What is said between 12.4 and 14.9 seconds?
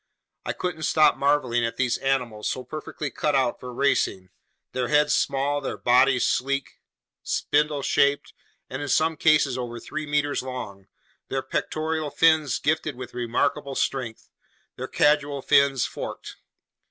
gifted with remarkable strength, their